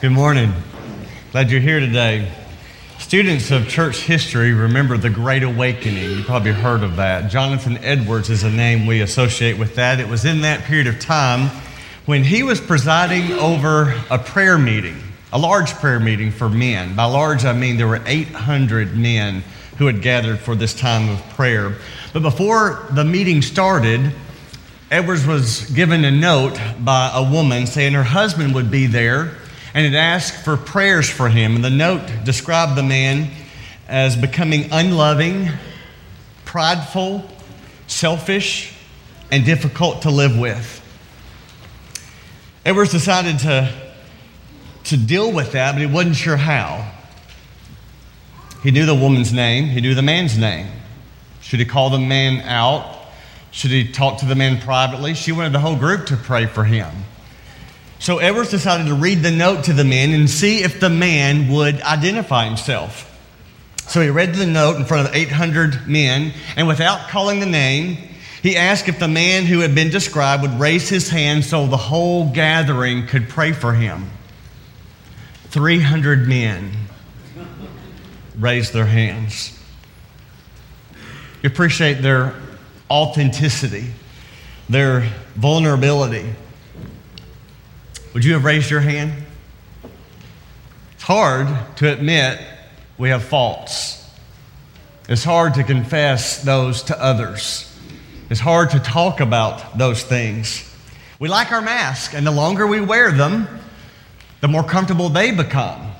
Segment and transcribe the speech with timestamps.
[0.00, 0.50] Good morning.
[1.30, 2.32] Glad you're here today.
[3.00, 6.16] Students of church history remember the Great Awakening.
[6.16, 7.30] You probably heard of that.
[7.30, 10.00] Jonathan Edwards is a name we associate with that.
[10.00, 11.50] It was in that period of time
[12.06, 14.96] when he was presiding over a prayer meeting,
[15.34, 16.96] a large prayer meeting for men.
[16.96, 19.44] By large, I mean there were 800 men
[19.76, 21.76] who had gathered for this time of prayer.
[22.14, 24.14] But before the meeting started,
[24.90, 29.32] Edwards was given a note by a woman saying her husband would be there
[29.74, 31.56] and it asked for prayers for him.
[31.56, 33.30] And the note described the man
[33.88, 35.48] as becoming unloving,
[36.44, 37.24] prideful,
[37.86, 38.74] selfish,
[39.30, 40.76] and difficult to live with.
[42.64, 43.72] Edwards decided to,
[44.84, 46.92] to deal with that, but he wasn't sure how.
[48.62, 50.68] He knew the woman's name, he knew the man's name.
[51.40, 52.98] Should he call the man out?
[53.50, 55.14] Should he talk to the man privately?
[55.14, 56.88] She wanted the whole group to pray for him.
[58.00, 61.48] So Edwards decided to read the note to the men and see if the man
[61.48, 63.06] would identify himself.
[63.88, 67.98] So he read the note in front of 800 men, and without calling the name,
[68.42, 71.76] he asked if the man who had been described would raise his hand so the
[71.76, 74.08] whole gathering could pray for him.
[75.48, 76.72] 300 men
[78.38, 79.58] raised their hands.
[81.42, 82.34] You appreciate their
[82.90, 83.90] authenticity,
[84.70, 85.02] their
[85.34, 86.34] vulnerability.
[88.12, 89.12] Would you have raised your hand?
[90.94, 92.40] It's hard to admit
[92.98, 94.04] we have faults.
[95.08, 97.72] It's hard to confess those to others.
[98.28, 100.66] It's hard to talk about those things.
[101.20, 103.46] We like our masks, and the longer we wear them,
[104.40, 105.92] the more comfortable they become.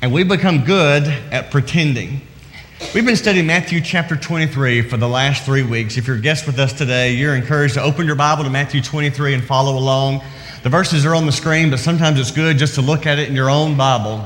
[0.00, 2.22] And we become good at pretending.
[2.92, 5.96] We've been studying Matthew chapter 23 for the last three weeks.
[5.96, 8.82] If you're a guest with us today, you're encouraged to open your Bible to Matthew
[8.82, 10.22] 23 and follow along.
[10.62, 13.28] The verses are on the screen, but sometimes it's good just to look at it
[13.28, 14.24] in your own Bible.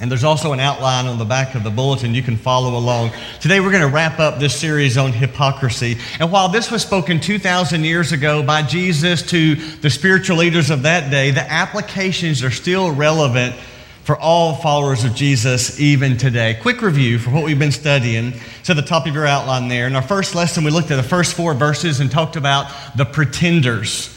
[0.00, 3.10] And there's also an outline on the back of the bulletin you can follow along.
[3.40, 5.98] Today we're going to wrap up this series on hypocrisy.
[6.20, 10.82] And while this was spoken 2,000 years ago by Jesus to the spiritual leaders of
[10.82, 13.56] that day, the applications are still relevant
[14.04, 16.56] for all followers of Jesus even today.
[16.62, 18.34] Quick review for what we've been studying.
[18.68, 19.88] At the top of your outline there.
[19.88, 23.04] In our first lesson, we looked at the first four verses and talked about the
[23.04, 24.13] pretenders.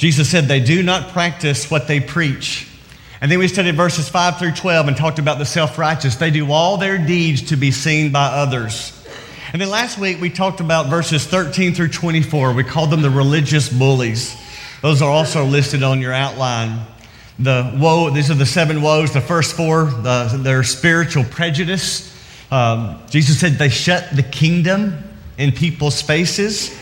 [0.00, 2.66] Jesus said they do not practice what they preach.
[3.20, 6.16] And then we studied verses 5 through 12 and talked about the self righteous.
[6.16, 8.96] They do all their deeds to be seen by others.
[9.52, 12.54] And then last week we talked about verses 13 through 24.
[12.54, 14.34] We called them the religious bullies.
[14.80, 16.80] Those are also listed on your outline.
[17.38, 19.12] The woe, these are the seven woes.
[19.12, 22.10] The first four, the, their spiritual prejudice.
[22.50, 24.96] Um, Jesus said they shut the kingdom
[25.36, 26.74] in people's faces.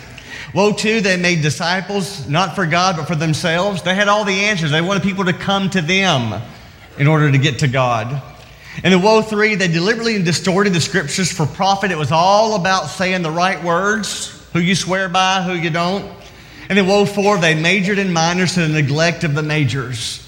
[0.54, 3.82] Woe two, they made disciples, not for God, but for themselves.
[3.82, 4.70] They had all the answers.
[4.70, 6.42] They wanted people to come to them
[6.98, 8.22] in order to get to God.
[8.82, 11.91] And in woe three, they deliberately distorted the scriptures for profit.
[11.91, 16.10] It was all about saying the right words, who you swear by, who you don't.
[16.69, 20.25] And in woe four, they majored in minors to the neglect of the majors.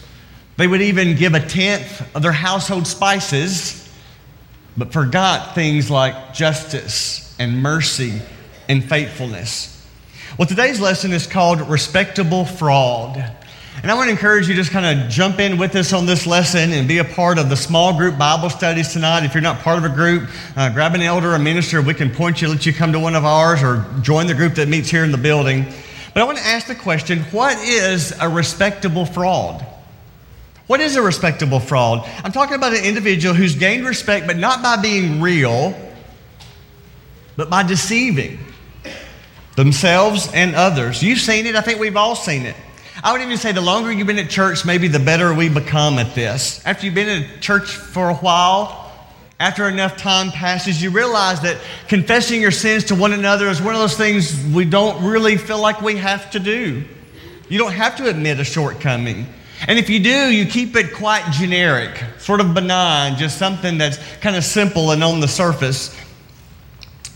[0.57, 3.89] They would even give a tenth of their household spices,
[4.77, 8.21] but forgot things like justice and mercy
[8.69, 9.80] and faithfulness.
[10.39, 13.17] Well, today's lesson is called Respectable Fraud.
[13.83, 16.07] And I want to encourage you to just kind of jump in with us on
[16.07, 19.25] this lesson and be a part of the small group Bible studies tonight.
[19.25, 21.83] If you're not part of a group, uh, grab an elder or minister.
[21.83, 24.55] We can point you, let you come to one of ours, or join the group
[24.55, 25.67] that meets here in the building.
[26.15, 29.67] But I want to ask the question what is a respectable fraud?
[30.69, 32.09] What is a respectable fraud?
[32.23, 35.75] I'm talking about an individual who's gained respect, but not by being real,
[37.37, 38.39] but by deceiving
[39.61, 41.03] themselves and others.
[41.03, 42.57] You've seen it, I think we've all seen it.
[43.05, 45.99] I would even say the longer you've been at church, maybe the better we become
[45.99, 46.65] at this.
[46.65, 48.91] After you've been in church for a while,
[49.39, 53.75] after enough time passes, you realize that confessing your sins to one another is one
[53.75, 56.83] of those things we don't really feel like we have to do.
[57.51, 59.27] You don't have to admit a shortcoming.
[59.69, 63.99] And if you do, you keep it quite generic, sort of benign, just something that's
[64.21, 65.95] kind of simple and on the surface.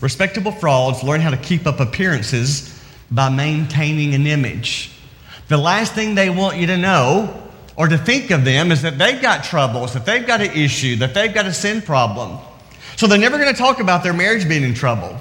[0.05, 2.79] Respectable frauds learn how to keep up appearances
[3.09, 4.91] by maintaining an image.
[5.47, 7.41] The last thing they want you to know
[7.75, 10.97] or to think of them is that they've got troubles, that they've got an issue,
[10.97, 12.37] that they've got a sin problem.
[12.97, 15.17] So they're never going to talk about their marriage being in trouble.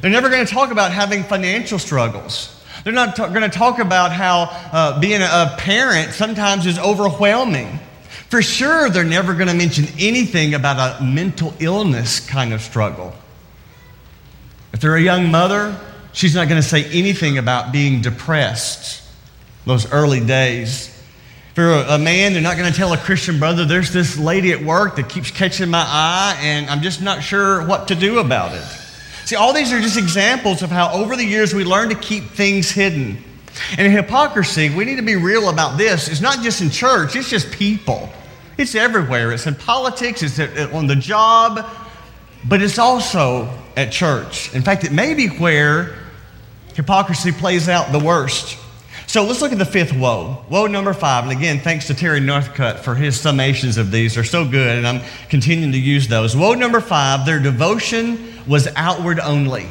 [0.00, 2.60] They're never going to talk about having financial struggles.
[2.82, 7.78] They're not going to talk about how uh, being a parent sometimes is overwhelming.
[8.28, 13.14] For sure, they're never going to mention anything about a mental illness kind of struggle.
[14.76, 15.74] If they're a young mother,
[16.12, 19.02] she's not going to say anything about being depressed
[19.64, 20.88] those early days.
[21.52, 24.52] If you're a man, they're not going to tell a Christian brother, there's this lady
[24.52, 28.18] at work that keeps catching my eye, and I'm just not sure what to do
[28.18, 28.64] about it.
[29.24, 32.24] See, all these are just examples of how over the years we learn to keep
[32.24, 33.16] things hidden.
[33.78, 36.06] And in hypocrisy, we need to be real about this.
[36.08, 38.10] It's not just in church, it's just people.
[38.58, 39.32] It's everywhere.
[39.32, 40.38] It's in politics, it's
[40.74, 41.64] on the job,
[42.46, 44.54] but it's also at church.
[44.54, 45.96] In fact, it may be where
[46.74, 48.58] hypocrisy plays out the worst.
[49.06, 50.44] So let's look at the fifth woe.
[50.50, 51.24] Woe number five.
[51.24, 54.14] And again, thanks to Terry Northcutt for his summations of these.
[54.14, 56.36] They're so good, and I'm continuing to use those.
[56.36, 59.68] Woe number five their devotion was outward only.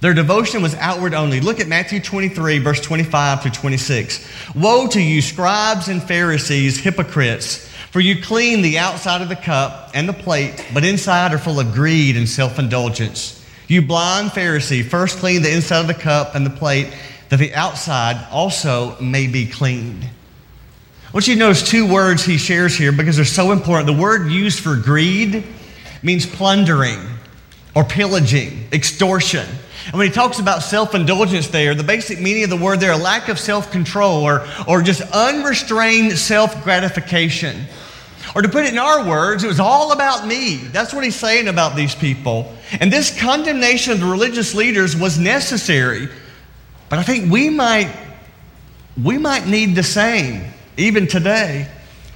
[0.00, 1.40] Their devotion was outward only.
[1.40, 4.54] Look at Matthew 23, verse 25 to 26.
[4.54, 9.92] Woe to you, scribes and Pharisees, hypocrites, for you clean the outside of the cup
[9.94, 13.42] and the plate, but inside are full of greed and self indulgence.
[13.68, 16.92] You blind Pharisee, first clean the inside of the cup and the plate,
[17.30, 20.06] that the outside also may be cleaned.
[21.14, 23.86] Want you notice two words he shares here because they're so important.
[23.86, 25.42] The word used for greed
[26.02, 27.00] means plundering
[27.74, 29.46] or pillaging, extortion.
[29.86, 32.92] And when he talks about self indulgence there, the basic meaning of the word there,
[32.92, 37.64] a lack of self control or, or just unrestrained self gratification.
[38.34, 40.56] Or to put it in our words, it was all about me.
[40.56, 42.52] That's what he's saying about these people.
[42.80, 46.08] And this condemnation of the religious leaders was necessary.
[46.88, 47.94] But I think we might,
[49.02, 50.44] we might need the same
[50.76, 51.68] even today.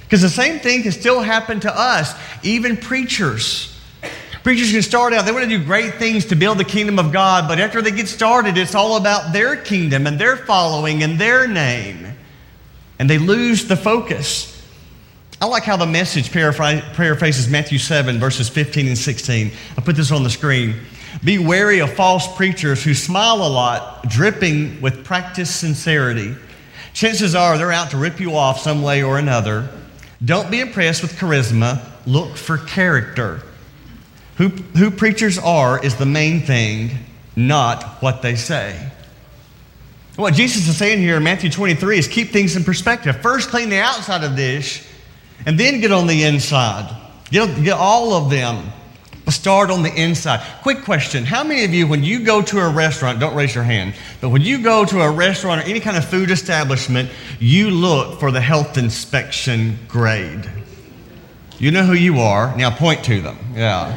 [0.03, 2.13] Because the same thing can still happen to us,
[2.43, 3.79] even preachers.
[4.43, 7.11] Preachers can start out, they want to do great things to build the kingdom of
[7.11, 11.19] God, but after they get started, it's all about their kingdom and their following and
[11.19, 12.07] their name.
[12.97, 14.50] And they lose the focus.
[15.41, 19.51] I like how the message paraphrases Matthew 7, verses 15 and 16.
[19.75, 20.75] I put this on the screen.
[21.23, 26.35] Be wary of false preachers who smile a lot, dripping with practiced sincerity.
[26.93, 29.67] Chances are they're out to rip you off some way or another.
[30.23, 33.41] Don't be impressed with charisma, look for character.
[34.37, 36.91] Who, who preachers are is the main thing,
[37.35, 38.91] not what they say.
[40.17, 43.19] What Jesus is saying here in Matthew 23 is keep things in perspective.
[43.21, 44.87] First, clean the outside of the dish,
[45.45, 46.95] and then get on the inside.
[47.29, 48.71] Get, get all of them.
[49.29, 50.41] Start on the inside.
[50.61, 53.63] Quick question How many of you, when you go to a restaurant, don't raise your
[53.63, 57.09] hand, but when you go to a restaurant or any kind of food establishment,
[57.39, 60.49] you look for the health inspection grade?
[61.59, 62.55] You know who you are.
[62.57, 63.37] Now point to them.
[63.53, 63.93] Yeah.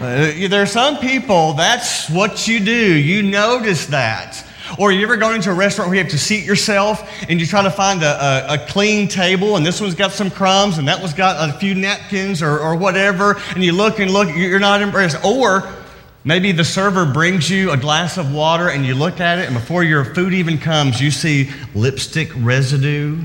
[0.00, 2.94] Uh, there are some people, that's what you do.
[2.94, 4.46] You notice that.
[4.78, 7.46] Or you ever gone into a restaurant where you have to seat yourself and you
[7.46, 10.88] try to find a, a, a, clean table and this one's got some crumbs and
[10.88, 14.58] that one's got a few napkins or, or whatever and you look and look, you're
[14.58, 15.24] not impressed.
[15.24, 15.68] Or
[16.24, 19.54] maybe the server brings you a glass of water and you look at it and
[19.54, 23.18] before your food even comes, you see lipstick residue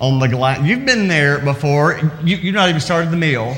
[0.00, 0.60] on the glass.
[0.62, 2.00] You've been there before.
[2.24, 3.56] You, you've not even started the meal,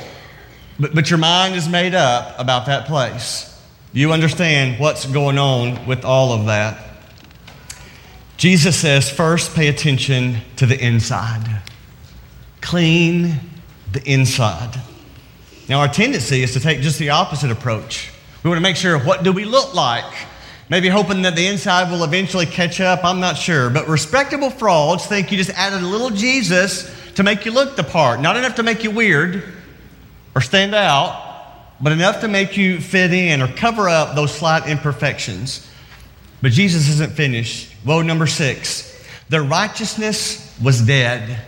[0.78, 3.48] but, but your mind is made up about that place.
[3.92, 6.91] You understand what's going on with all of that.
[8.42, 11.62] Jesus says, first pay attention to the inside.
[12.60, 13.38] Clean
[13.92, 14.80] the inside.
[15.68, 18.10] Now, our tendency is to take just the opposite approach.
[18.42, 20.12] We want to make sure what do we look like?
[20.68, 23.04] Maybe hoping that the inside will eventually catch up.
[23.04, 23.70] I'm not sure.
[23.70, 27.84] But respectable frauds think you just added a little Jesus to make you look the
[27.84, 28.18] part.
[28.18, 29.44] Not enough to make you weird
[30.34, 34.66] or stand out, but enough to make you fit in or cover up those slight
[34.66, 35.70] imperfections.
[36.40, 37.71] But Jesus isn't finished.
[37.84, 38.88] Woe number six.
[39.28, 41.38] Their righteousness was dead.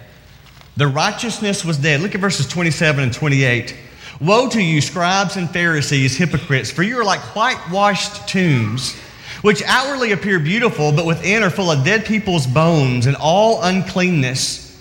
[0.77, 2.01] Their righteousness was dead.
[2.01, 3.77] Look at verses 27 and 28.
[4.21, 8.97] Woe to you, scribes and Pharisees, hypocrites, for you are like whitewashed tombs
[9.45, 14.75] which outwardly appear beautiful, but within are full of dead people's bones and all uncleanness.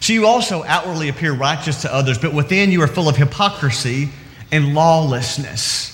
[0.00, 4.10] So you also outwardly appear righteous to others, but within you are full of hypocrisy
[4.50, 5.91] and lawlessness.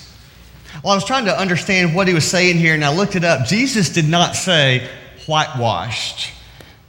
[0.83, 3.25] Well, I was trying to understand what he was saying here, and I looked it
[3.25, 3.45] up.
[3.45, 4.89] Jesus did not say
[5.25, 6.31] whitewashed,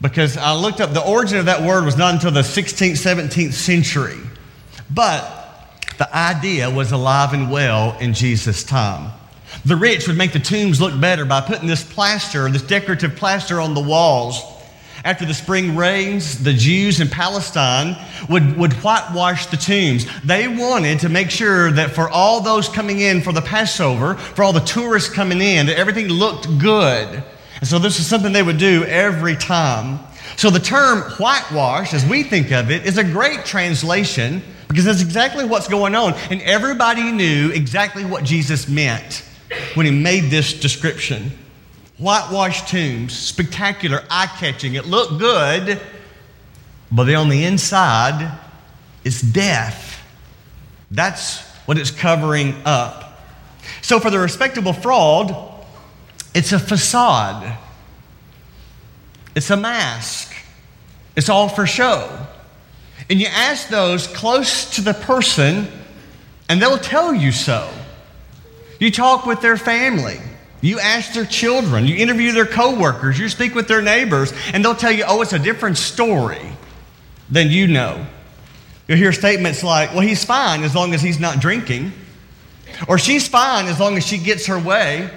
[0.00, 3.52] because I looked up the origin of that word was not until the 16th, 17th
[3.52, 4.18] century.
[4.88, 5.36] But
[5.98, 9.12] the idea was alive and well in Jesus' time.
[9.64, 13.60] The rich would make the tombs look better by putting this plaster, this decorative plaster
[13.60, 14.40] on the walls.
[15.04, 17.96] After the spring rains, the Jews in Palestine
[18.28, 20.06] would, would whitewash the tombs.
[20.22, 24.42] They wanted to make sure that for all those coming in for the Passover, for
[24.42, 27.22] all the tourists coming in, that everything looked good.
[27.60, 30.00] And so this is something they would do every time.
[30.36, 35.02] So the term whitewash, as we think of it, is a great translation because that's
[35.02, 36.14] exactly what's going on.
[36.30, 39.24] And everybody knew exactly what Jesus meant
[39.74, 41.32] when he made this description.
[42.00, 44.74] Whitewashed tombs, spectacular, eye catching.
[44.74, 45.78] It looked good,
[46.90, 48.38] but on the inside,
[49.04, 50.02] it's death.
[50.90, 53.20] That's what it's covering up.
[53.82, 55.36] So, for the respectable fraud,
[56.34, 57.58] it's a facade,
[59.34, 60.32] it's a mask,
[61.16, 62.26] it's all for show.
[63.10, 65.68] And you ask those close to the person,
[66.48, 67.70] and they'll tell you so.
[68.78, 70.18] You talk with their family.
[70.62, 74.74] You ask their children, you interview their coworkers, you speak with their neighbors, and they'll
[74.74, 76.42] tell you, oh, it's a different story
[77.30, 78.04] than you know.
[78.86, 81.92] You'll hear statements like, well, he's fine as long as he's not drinking,
[82.88, 85.08] or she's fine as long as she gets her way,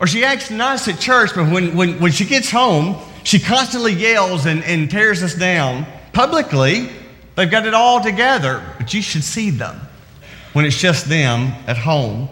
[0.00, 3.92] or she acts nice at church, but when, when, when she gets home, she constantly
[3.92, 5.86] yells and, and tears us down.
[6.12, 6.88] Publicly,
[7.36, 9.78] they've got it all together, but you should see them
[10.52, 12.28] when it's just them at home.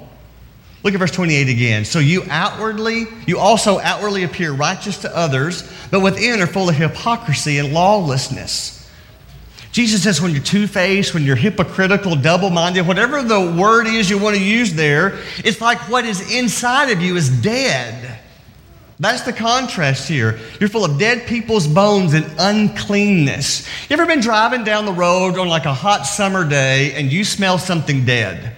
[0.88, 1.84] Look at verse 28 again.
[1.84, 6.76] So you outwardly, you also outwardly appear righteous to others, but within are full of
[6.76, 8.90] hypocrisy and lawlessness.
[9.70, 14.08] Jesus says when you're two faced, when you're hypocritical, double minded, whatever the word is
[14.08, 18.18] you want to use there, it's like what is inside of you is dead.
[18.98, 20.38] That's the contrast here.
[20.58, 23.68] You're full of dead people's bones and uncleanness.
[23.90, 27.24] You ever been driving down the road on like a hot summer day and you
[27.24, 28.56] smell something dead?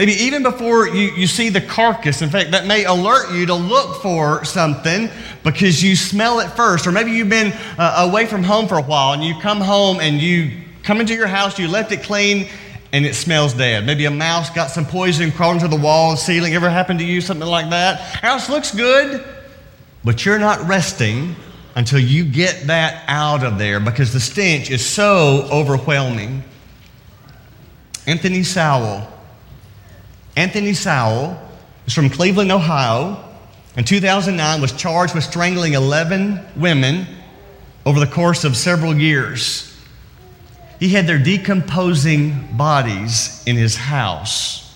[0.00, 2.22] Maybe even before you, you see the carcass.
[2.22, 5.10] In fact, that may alert you to look for something
[5.44, 6.86] because you smell it first.
[6.86, 10.00] Or maybe you've been uh, away from home for a while and you come home
[10.00, 10.52] and you
[10.84, 12.48] come into your house, you left it clean,
[12.94, 13.84] and it smells dead.
[13.84, 16.54] Maybe a mouse got some poison crawled into the wall, and ceiling.
[16.54, 17.20] Ever happened to you?
[17.20, 18.00] Something like that?
[18.00, 19.22] House looks good,
[20.02, 21.36] but you're not resting
[21.76, 26.42] until you get that out of there because the stench is so overwhelming.
[28.06, 29.06] Anthony Sowell
[30.40, 31.38] Anthony Sowell
[31.86, 33.22] is from Cleveland, Ohio.
[33.76, 37.06] In 2009, was charged with strangling 11 women
[37.84, 39.70] over the course of several years.
[40.78, 44.74] He had their decomposing bodies in his house.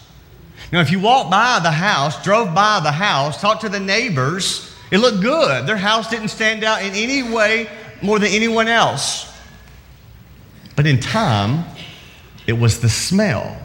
[0.71, 4.71] Now, if you walked by the house, drove by the house, talked to the neighbors,
[4.90, 5.66] it looked good.
[5.66, 7.71] Their house didn't stand out in any way
[8.02, 9.35] more than anyone else.
[10.76, 11.64] But in time,
[12.47, 13.63] it was the smell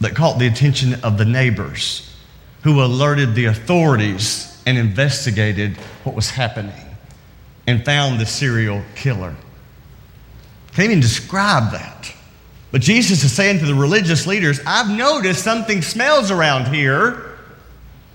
[0.00, 2.14] that caught the attention of the neighbors
[2.62, 6.72] who alerted the authorities and investigated what was happening
[7.66, 9.34] and found the serial killer.
[10.72, 12.12] Can't even describe that.
[12.72, 17.36] But Jesus is saying to the religious leaders, I've noticed something smells around here,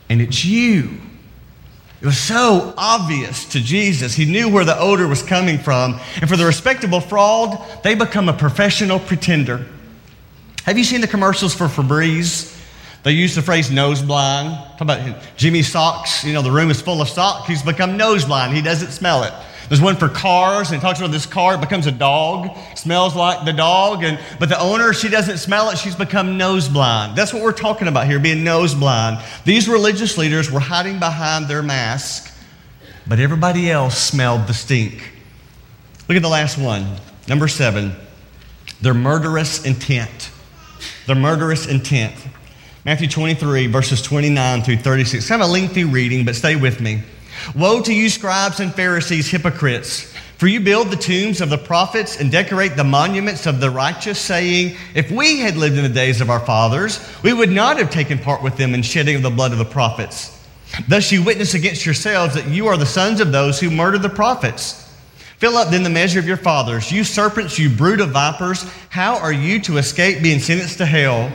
[0.09, 1.01] and it's you.
[2.01, 4.13] It was so obvious to Jesus.
[4.13, 5.99] He knew where the odor was coming from.
[6.21, 9.65] And for the respectable fraud, they become a professional pretender.
[10.65, 12.59] Have you seen the commercials for Febreze?
[13.03, 14.49] They use the phrase nose blind.
[14.49, 16.23] Talk about Jimmy Socks.
[16.23, 17.47] You know, the room is full of socks.
[17.47, 18.55] He's become nose blind.
[18.55, 19.33] He doesn't smell it.
[19.69, 21.53] There's one for cars, and talks about this car.
[21.53, 25.69] It becomes a dog, smells like the dog, and but the owner, she doesn't smell
[25.69, 25.77] it.
[25.77, 27.15] She's become nose blind.
[27.15, 29.23] That's what we're talking about here, being nose blind.
[29.43, 32.35] These religious leaders were hiding behind their mask,
[33.05, 35.11] but everybody else smelled the stink.
[36.09, 36.95] Look at the last one,
[37.27, 37.95] number seven.
[38.81, 40.31] Their murderous intent
[41.05, 42.15] the murderous intent.
[42.85, 45.27] Matthew 23, verses 29 through 36.
[45.27, 47.01] Kind of a lengthy reading, but stay with me.
[47.55, 50.13] Woe to you, scribes and Pharisees, hypocrites!
[50.37, 54.19] For you build the tombs of the prophets and decorate the monuments of the righteous,
[54.19, 57.89] saying, If we had lived in the days of our fathers, we would not have
[57.89, 60.45] taken part with them in shedding of the blood of the prophets.
[60.89, 64.09] Thus you witness against yourselves that you are the sons of those who murdered the
[64.09, 64.84] prophets.
[65.37, 66.91] Fill up then the measure of your fathers.
[66.91, 71.31] You serpents, you brood of vipers, how are you to escape being sentenced to hell?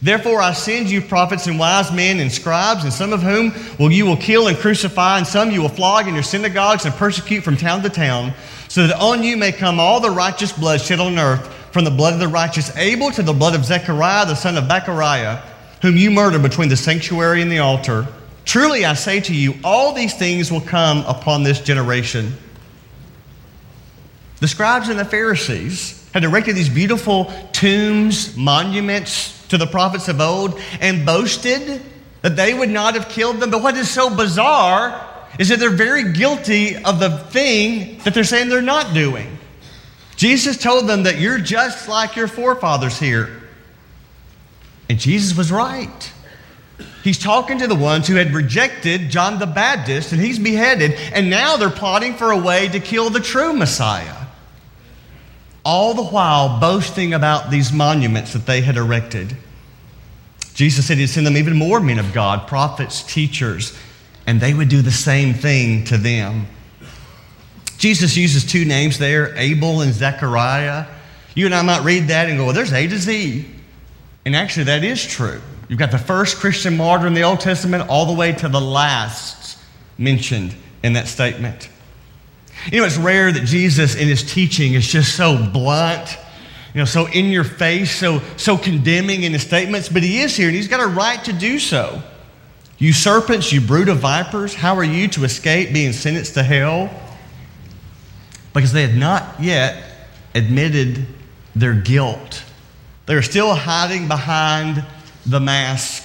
[0.00, 3.92] Therefore, I send you prophets and wise men and scribes, and some of whom will
[3.92, 7.42] you will kill and crucify, and some you will flog in your synagogues and persecute
[7.42, 8.34] from town to town,
[8.68, 11.90] so that on you may come all the righteous blood shed on earth, from the
[11.90, 15.40] blood of the righteous Abel to the blood of Zechariah, the son of Barachiah,
[15.82, 18.06] whom you murdered between the sanctuary and the altar.
[18.44, 22.34] Truly, I say to you, all these things will come upon this generation.
[24.40, 30.20] The scribes and the Pharisees had erected these beautiful tombs, monuments to the prophets of
[30.20, 31.82] old, and boasted
[32.22, 33.50] that they would not have killed them.
[33.50, 38.24] But what is so bizarre is that they're very guilty of the thing that they're
[38.24, 39.38] saying they're not doing.
[40.16, 43.42] Jesus told them that you're just like your forefathers here.
[44.88, 46.12] And Jesus was right.
[47.02, 51.28] He's talking to the ones who had rejected John the Baptist and he's beheaded, and
[51.28, 54.23] now they're plotting for a way to kill the true Messiah
[55.64, 59.36] all the while boasting about these monuments that they had erected.
[60.54, 63.76] Jesus said he'd send them even more men of God, prophets, teachers,
[64.26, 66.46] and they would do the same thing to them.
[67.78, 70.86] Jesus uses two names there, Abel and Zechariah.
[71.34, 73.46] You and I might read that and go, well, there's A to Z.
[74.24, 75.40] And actually, that is true.
[75.68, 78.60] You've got the first Christian martyr in the Old Testament all the way to the
[78.60, 79.58] last
[79.98, 81.68] mentioned in that statement.
[82.70, 86.16] You know, it's rare that Jesus in his teaching is just so blunt,
[86.72, 90.36] you know, so in your face, so, so condemning in his statements, but he is
[90.36, 92.02] here and he's got a right to do so.
[92.78, 96.90] You serpents, you brood of vipers, how are you to escape being sentenced to hell?
[98.52, 99.82] Because they had not yet
[100.34, 101.06] admitted
[101.54, 102.42] their guilt.
[103.06, 104.84] They're still hiding behind
[105.26, 106.02] the mask.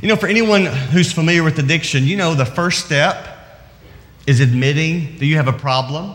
[0.00, 3.35] You know, for anyone who's familiar with addiction, you know the first step
[4.26, 6.14] is admitting that you have a problem.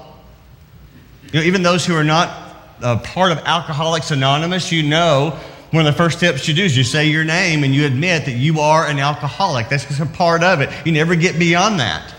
[1.32, 5.40] You know, even those who are not a part of Alcoholics Anonymous, you know
[5.72, 8.26] one of the first steps you do is you say your name and you admit
[8.26, 9.70] that you are an alcoholic.
[9.70, 10.70] That's just a part of it.
[10.86, 12.14] You never get beyond that.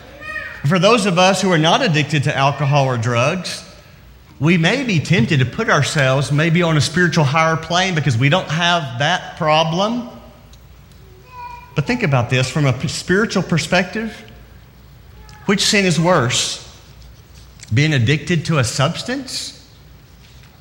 [0.66, 3.62] For those of us who are not addicted to alcohol or drugs,
[4.40, 8.30] we may be tempted to put ourselves maybe on a spiritual higher plane because we
[8.30, 10.08] don't have that problem.
[11.74, 14.31] But think about this from a spiritual perspective.
[15.46, 16.58] Which sin is worse?
[17.72, 19.58] Being addicted to a substance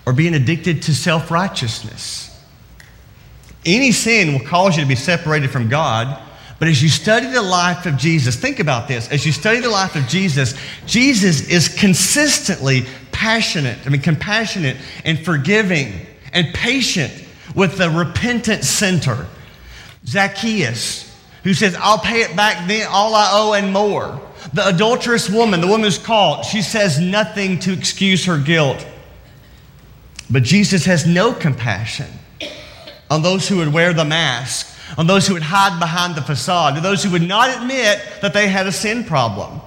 [0.06, 2.28] or being addicted to self righteousness?
[3.66, 6.22] Any sin will cause you to be separated from God.
[6.58, 9.10] But as you study the life of Jesus, think about this.
[9.10, 10.54] As you study the life of Jesus,
[10.86, 17.12] Jesus is consistently passionate, I mean, compassionate and forgiving and patient
[17.56, 19.26] with the repentant sinner.
[20.06, 21.12] Zacchaeus,
[21.44, 24.22] who says, I'll pay it back then, all I owe and more.
[24.54, 28.86] The adulterous woman, the woman who's caught, she says nothing to excuse her guilt.
[30.30, 32.08] But Jesus has no compassion
[33.10, 34.68] on those who would wear the mask,
[34.98, 38.34] on those who would hide behind the facade, to those who would not admit that
[38.34, 39.62] they had a sin problem.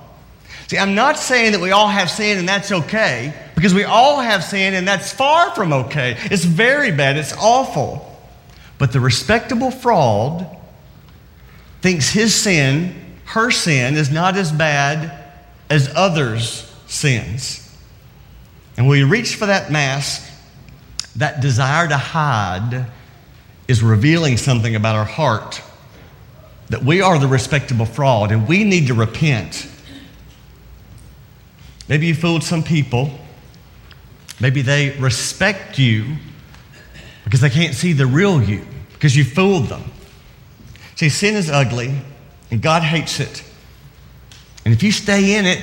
[0.67, 4.21] See, I'm not saying that we all have sin and that's okay, because we all
[4.21, 6.17] have sin and that's far from okay.
[6.31, 8.11] It's very bad, it's awful.
[8.79, 10.47] But the respectable fraud
[11.83, 15.25] thinks his sin, her sin, is not as bad
[15.71, 17.61] as others' sins.
[18.77, 20.31] And when we reach for that mask,
[21.17, 22.87] that desire to hide
[23.69, 25.63] is revealing something about our heart
[26.69, 29.69] that we are the respectable fraud and we need to repent.
[31.89, 33.11] Maybe you fooled some people.
[34.41, 36.17] Maybe they respect you
[37.25, 39.85] because they can't see the real you because you fooled them.
[40.97, 41.95] See, sin is ugly
[42.55, 43.43] and God hates it.
[44.65, 45.59] And if you stay in it,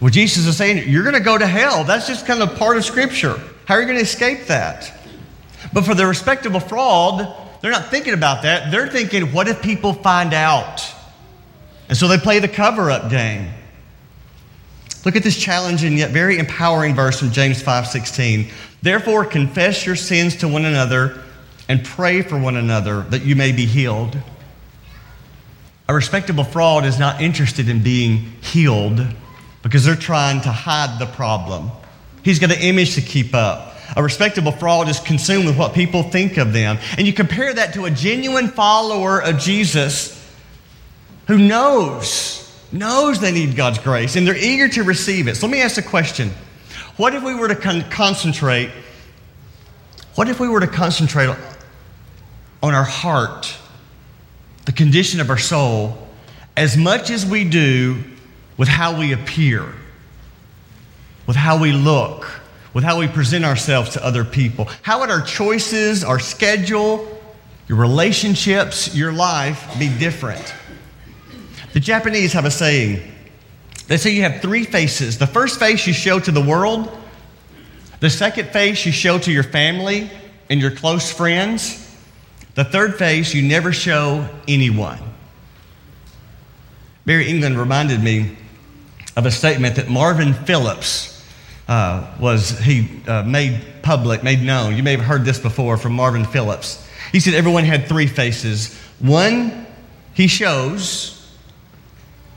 [0.00, 1.84] what Jesus is saying, you're going to go to hell.
[1.84, 3.40] That's just kind of part of Scripture.
[3.64, 4.92] How are you going to escape that?
[5.72, 8.72] But for the respectable fraud, they're not thinking about that.
[8.72, 10.84] They're thinking, what if people find out?
[11.88, 13.48] And so they play the cover up game.
[15.04, 18.50] Look at this challenging yet very empowering verse from James 5:16.
[18.82, 21.22] Therefore confess your sins to one another
[21.68, 24.18] and pray for one another that you may be healed.
[25.92, 29.06] A respectable fraud is not interested in being healed
[29.62, 31.70] because they're trying to hide the problem.
[32.22, 33.74] He's got an image to keep up.
[33.94, 36.78] A respectable fraud is consumed with what people think of them.
[36.96, 40.18] And you compare that to a genuine follower of Jesus
[41.26, 45.34] who knows, knows they need God's grace and they're eager to receive it.
[45.36, 46.30] So let me ask a question.
[46.96, 48.70] What if we were to con- concentrate,
[50.14, 51.36] what if we were to concentrate
[52.62, 53.58] on our heart,
[54.64, 55.98] the condition of our soul,
[56.56, 58.02] as much as we do
[58.56, 59.66] with how we appear,
[61.26, 62.42] with how we look,
[62.74, 64.68] with how we present ourselves to other people?
[64.82, 67.20] How would our choices, our schedule,
[67.68, 70.54] your relationships, your life be different?
[71.72, 73.00] The Japanese have a saying.
[73.88, 75.18] They say you have three faces.
[75.18, 76.90] The first face you show to the world,
[78.00, 80.10] the second face you show to your family
[80.50, 81.91] and your close friends,
[82.54, 84.98] the third face you never show anyone.
[87.04, 88.36] Mary England reminded me
[89.16, 91.12] of a statement that Marvin Phillips
[91.68, 94.76] uh, was he uh, made public, made known.
[94.76, 96.86] You may have heard this before from Marvin Phillips.
[97.10, 98.76] He said everyone had three faces.
[98.98, 99.66] One
[100.14, 101.18] he shows,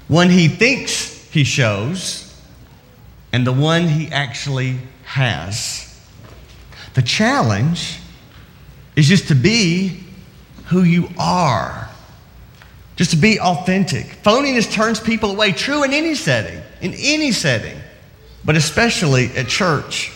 [0.07, 2.33] one he thinks he shows,
[3.33, 5.81] and the one he actually has.
[6.93, 7.99] The challenge
[8.95, 10.04] is just to be
[10.67, 11.89] who you are.
[12.95, 14.05] Just to be authentic.
[14.23, 15.51] Phoniness turns people away.
[15.51, 16.61] True in any setting.
[16.81, 17.77] In any setting
[18.45, 20.11] but especially at church.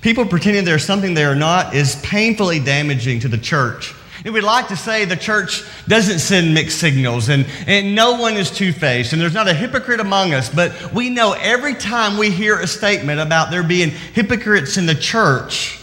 [0.00, 3.94] People pretending they're something they are not is painfully damaging to the church.
[4.24, 8.34] And we'd like to say the church doesn't send mixed signals and, and no one
[8.34, 10.48] is two faced and there's not a hypocrite among us.
[10.48, 14.94] But we know every time we hear a statement about there being hypocrites in the
[14.94, 15.78] church,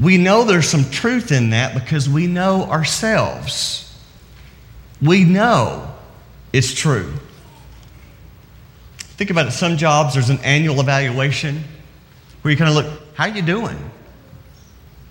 [0.00, 3.86] we know there's some truth in that because we know ourselves.
[5.02, 5.94] We know
[6.52, 7.12] it's true.
[8.98, 9.50] Think about it.
[9.52, 11.62] Some jobs, there's an annual evaluation
[12.40, 13.89] where you kind of look, how are you doing?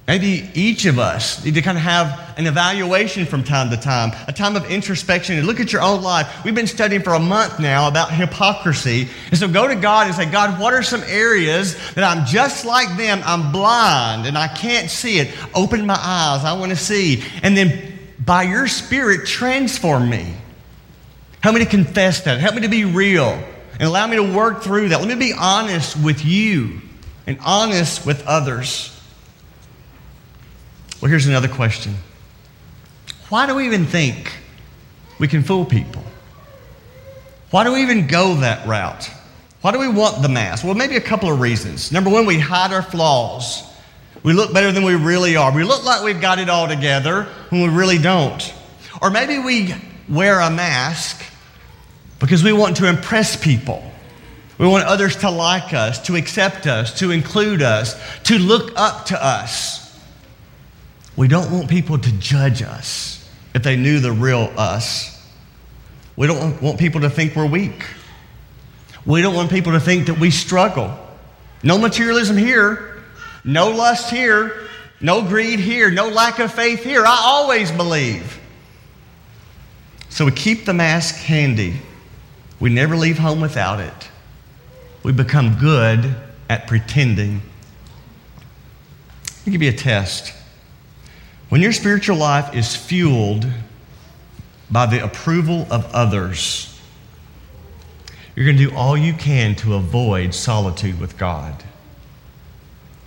[0.09, 4.11] Maybe each of us need to kind of have an evaluation from time to time,
[4.27, 6.43] a time of introspection, and look at your own life.
[6.43, 9.07] We've been studying for a month now about hypocrisy.
[9.29, 12.65] And so go to God and say, God, what are some areas that I'm just
[12.65, 13.21] like them?
[13.23, 15.29] I'm blind and I can't see it.
[15.53, 16.43] Open my eyes.
[16.43, 17.23] I want to see.
[17.43, 20.33] And then by your Spirit, transform me.
[21.41, 22.39] Help me to confess that.
[22.39, 23.39] Help me to be real
[23.73, 25.01] and allow me to work through that.
[25.01, 26.81] Let me be honest with you
[27.27, 28.98] and honest with others.
[31.01, 31.95] Well, here's another question
[33.29, 34.33] Why do we even think
[35.19, 36.03] we can fool people?
[37.51, 39.09] Why do we even go that route?
[39.61, 40.63] Why do we want the mask?
[40.63, 41.91] Well, maybe a couple of reasons.
[41.91, 43.63] Number one, we hide our flaws.
[44.23, 45.53] We look better than we really are.
[45.53, 48.53] We look like we've got it all together when we really don't.
[49.01, 49.73] Or maybe we
[50.07, 51.23] wear a mask
[52.19, 53.83] because we want to impress people.
[54.57, 59.05] We want others to like us, to accept us, to include us, to look up
[59.07, 59.78] to us.
[61.19, 65.21] We don't want people to judge us if they knew the real us.
[66.15, 67.83] We don't want people to think we're weak.
[69.05, 70.97] We don't want people to think that we struggle.
[71.61, 73.03] No materialism here,
[73.43, 74.69] no lust here,
[75.01, 77.05] no greed here, no lack of faith here.
[77.05, 78.39] I always believe.
[80.07, 81.81] So we keep the mask handy.
[82.61, 84.09] We never leave home without it.
[85.03, 86.15] We become good
[86.49, 87.41] at pretending.
[89.39, 90.38] Let me give you a test.
[91.49, 93.45] When your spiritual life is fueled
[94.69, 96.79] by the approval of others,
[98.35, 101.63] you're going to do all you can to avoid solitude with God.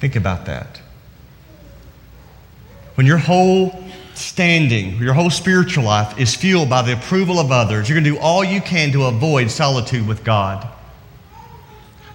[0.01, 0.81] Think about that.
[2.97, 3.83] When your whole
[4.15, 8.11] standing, your whole spiritual life is fueled by the approval of others, you're going to
[8.11, 10.69] do all you can to avoid solitude with God.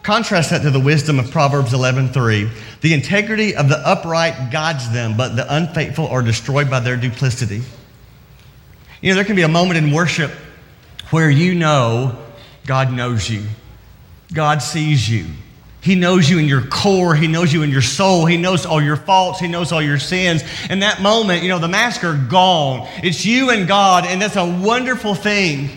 [0.07, 2.49] Contrast that to the wisdom of Proverbs 11:3.
[2.79, 7.61] The integrity of the upright guides them, but the unfaithful are destroyed by their duplicity.
[9.01, 10.31] You know, there can be a moment in worship
[11.09, 12.17] where you know
[12.65, 13.43] God knows you.
[14.33, 15.25] God sees you.
[15.81, 17.13] He knows you in your core.
[17.13, 18.25] He knows you in your soul.
[18.25, 19.41] He knows all your faults.
[19.41, 20.41] He knows all your sins.
[20.69, 22.87] In that moment, you know, the mask are gone.
[23.03, 25.69] It's you and God, and that's a wonderful thing.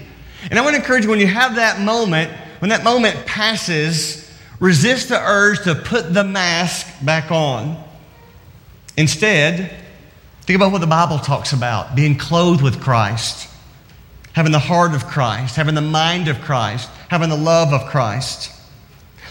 [0.49, 4.31] And I want to encourage you when you have that moment, when that moment passes,
[4.61, 7.83] resist the urge to put the mask back on.
[8.96, 9.75] Instead,
[10.42, 13.49] think about what the Bible talks about being clothed with Christ,
[14.33, 18.53] having the heart of Christ, having the mind of Christ, having the love of Christ.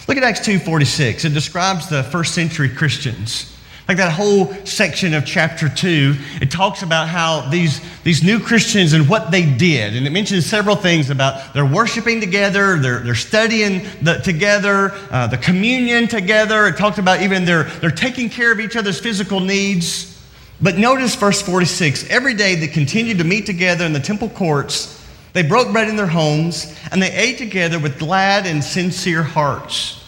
[0.08, 1.24] Look at Acts 2:46.
[1.24, 3.46] It describes the first century Christians.
[3.90, 8.94] Like that whole section of chapter 2, it talks about how these, these new Christians
[8.94, 9.96] and what they did.
[9.96, 15.26] And it mentions several things about they're worshiping together, they're, they're studying the, together, uh,
[15.26, 16.68] the communion together.
[16.68, 20.16] It talked about even they're, they're taking care of each other's physical needs.
[20.62, 25.04] But notice verse 46 every day they continued to meet together in the temple courts.
[25.34, 29.99] They broke bread in their homes, and they ate together with glad and sincere hearts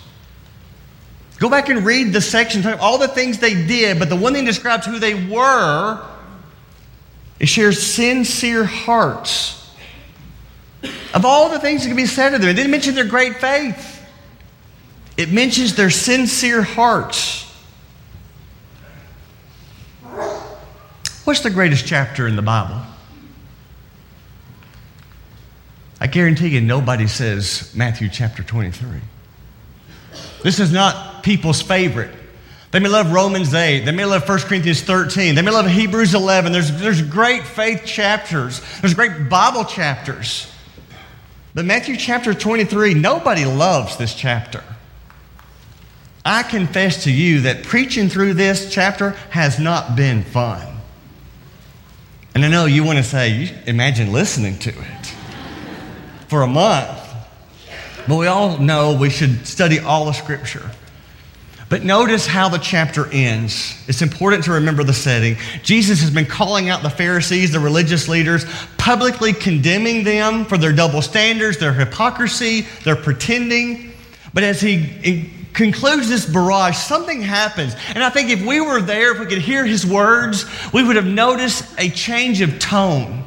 [1.41, 4.45] Go back and read the section, all the things they did, but the one thing
[4.45, 5.99] describes who they were.
[7.39, 9.57] It shares sincere hearts.
[11.15, 13.37] Of all the things that can be said of them, it didn't mention their great
[13.37, 14.07] faith.
[15.17, 17.51] It mentions their sincere hearts.
[21.23, 22.79] What's the greatest chapter in the Bible?
[25.99, 28.99] I guarantee you nobody says Matthew chapter 23.
[30.43, 32.13] This is not people's favorite.
[32.71, 33.81] They may love Romans 8.
[33.81, 35.35] They may love 1 Corinthians 13.
[35.35, 36.51] They may love Hebrews 11.
[36.53, 40.47] There's, there's great faith chapters, there's great Bible chapters.
[41.53, 44.63] But Matthew chapter 23, nobody loves this chapter.
[46.23, 50.65] I confess to you that preaching through this chapter has not been fun.
[52.33, 55.13] And I know you want to say, imagine listening to it
[56.29, 56.99] for a month.
[58.07, 60.71] But we all know we should study all of Scripture.
[61.71, 63.81] But notice how the chapter ends.
[63.87, 65.37] It's important to remember the setting.
[65.63, 68.43] Jesus has been calling out the Pharisees, the religious leaders,
[68.77, 73.93] publicly condemning them for their double standards, their hypocrisy, their pretending.
[74.33, 77.73] But as he concludes this barrage, something happens.
[77.95, 80.97] And I think if we were there, if we could hear his words, we would
[80.97, 83.23] have noticed a change of tone.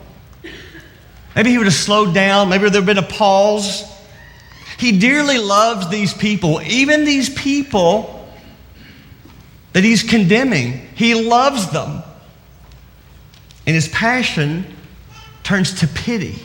[1.34, 3.90] Maybe he would have slowed down, maybe there would have been a pause.
[4.76, 8.13] He dearly loves these people, even these people
[9.74, 10.72] that he's condemning.
[10.94, 12.02] He loves them.
[13.66, 14.64] And his passion
[15.42, 16.36] turns to pity,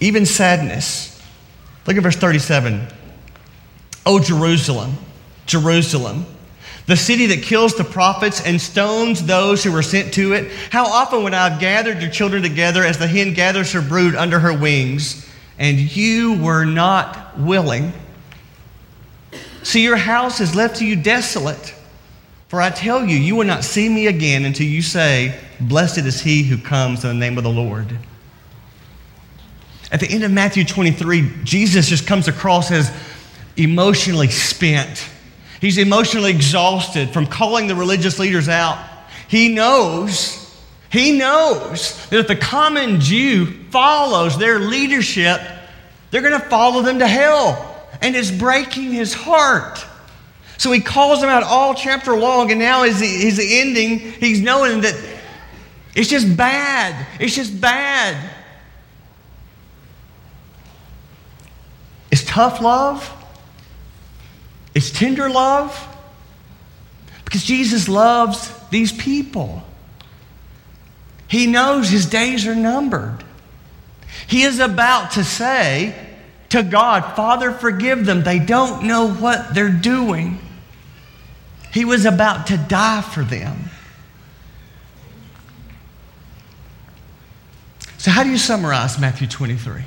[0.00, 1.20] even sadness.
[1.86, 2.86] Look at verse 37.
[4.06, 4.96] Oh, Jerusalem,
[5.46, 6.26] Jerusalem,
[6.86, 10.50] the city that kills the prophets and stones those who were sent to it.
[10.70, 14.14] How often would I have gathered your children together as the hen gathers her brood
[14.14, 17.92] under her wings, and you were not willing?
[19.62, 21.74] See, your house is left to you desolate.
[22.50, 26.20] For I tell you, you will not see me again until you say, Blessed is
[26.20, 27.96] he who comes in the name of the Lord.
[29.92, 32.92] At the end of Matthew 23, Jesus just comes across as
[33.56, 35.08] emotionally spent.
[35.60, 38.84] He's emotionally exhausted from calling the religious leaders out.
[39.28, 40.60] He knows,
[40.90, 45.40] he knows that if the common Jew follows their leadership,
[46.10, 47.86] they're going to follow them to hell.
[48.02, 49.86] And it's breaking his heart.
[50.60, 54.82] So he calls them out all chapter long, and now as he's ending, he's knowing
[54.82, 54.94] that
[55.94, 57.06] it's just bad.
[57.18, 58.30] It's just bad.
[62.10, 63.10] It's tough love.
[64.74, 65.74] It's tender love.
[67.24, 69.62] Because Jesus loves these people.
[71.26, 73.24] He knows his days are numbered.
[74.26, 75.94] He is about to say
[76.50, 78.24] to God, Father, forgive them.
[78.24, 80.38] They don't know what they're doing.
[81.72, 83.70] He was about to die for them.
[87.98, 89.82] So, how do you summarize Matthew 23?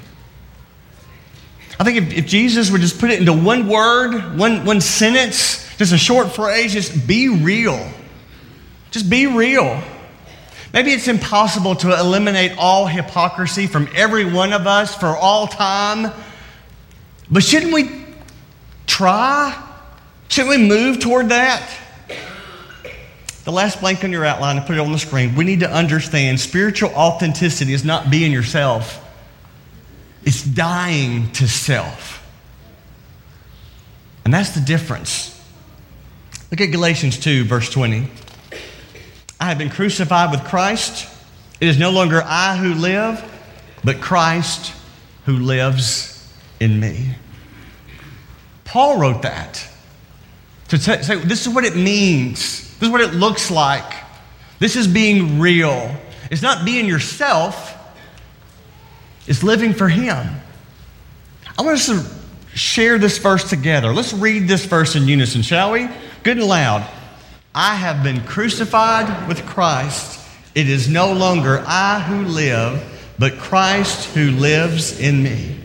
[1.80, 5.68] I think if, if, Jesus would just put it into one word, one, one sentence,
[5.78, 7.92] just a short phrase, just be real.
[8.92, 9.82] Just be real.
[10.72, 16.12] Maybe it's impossible to eliminate all hypocrisy from every one of us for all time,
[17.32, 17.90] but shouldn't we
[18.86, 19.73] try?
[20.30, 21.70] Shouldn't we move toward that?
[23.44, 25.36] The last blank on your outline, and put it on the screen.
[25.36, 29.00] We need to understand spiritual authenticity is not being yourself,
[30.24, 32.20] it's dying to self.
[34.26, 35.30] And that's the difference.
[36.50, 38.08] Look at Galatians 2, verse 20.
[39.40, 41.10] I have been crucified with Christ.
[41.60, 43.22] It is no longer I who live,
[43.84, 44.74] but Christ
[45.26, 47.16] who lives in me.
[48.64, 49.68] Paul wrote that
[50.70, 53.94] to say, this is what it means this is what it looks like.
[54.60, 55.96] This is being real.
[56.30, 57.78] It's not being yourself,
[59.26, 60.28] it's living for Him.
[61.58, 62.06] I want us to
[62.58, 63.94] share this verse together.
[63.94, 65.88] Let's read this verse in unison, shall we?
[66.24, 66.86] Good and loud.
[67.56, 70.20] I have been crucified with Christ.
[70.54, 72.84] It is no longer I who live,
[73.18, 75.56] but Christ who lives in me.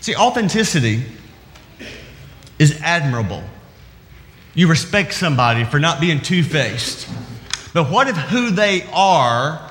[0.00, 1.04] See, authenticity
[2.58, 3.42] is admirable.
[4.54, 7.08] You respect somebody for not being two faced.
[7.74, 9.70] But what if who they are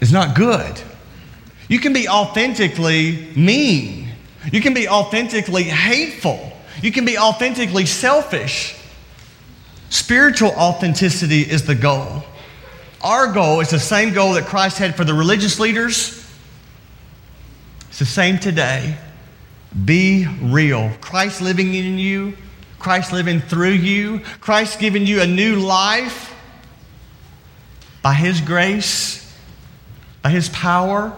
[0.00, 0.80] is not good?
[1.68, 4.08] You can be authentically mean.
[4.52, 6.52] You can be authentically hateful.
[6.82, 8.76] You can be authentically selfish.
[9.90, 12.24] Spiritual authenticity is the goal.
[13.00, 16.18] Our goal is the same goal that Christ had for the religious leaders.
[17.88, 18.96] It's the same today.
[19.84, 20.90] Be real.
[21.00, 22.34] Christ living in you
[22.82, 26.34] Christ living through you, Christ giving you a new life
[28.02, 29.32] by His grace,
[30.20, 31.16] by His power,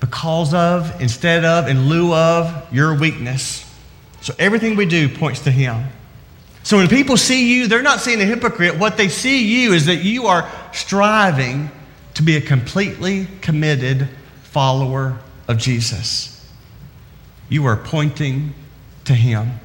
[0.00, 3.70] because of, instead of, in lieu of your weakness.
[4.22, 5.84] So everything we do points to Him.
[6.62, 8.78] So when people see you, they're not seeing a hypocrite.
[8.78, 11.70] What they see you is that you are striving
[12.14, 14.08] to be a completely committed
[14.44, 16.39] follower of Jesus.
[17.50, 18.54] You are pointing
[19.04, 19.60] to Him.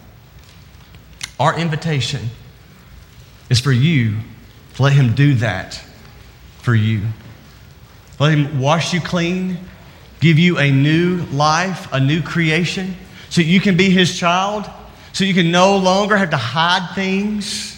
[1.39, 2.29] Our invitation
[3.49, 4.17] is for you
[4.73, 5.81] to let Him do that
[6.61, 7.03] for you.
[8.19, 9.59] Let Him wash you clean,
[10.19, 12.95] give you a new life, a new creation,
[13.29, 14.69] so you can be His child,
[15.13, 17.71] so you can no longer have to hide things.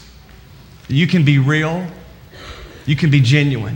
[0.88, 1.86] You can be real,
[2.86, 3.76] you can be genuine.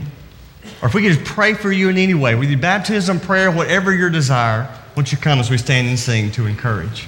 [0.80, 3.50] Or if we could just pray for you in any way, with your baptism, prayer,
[3.50, 7.06] whatever your desire, won't you come as we stand and sing to encourage?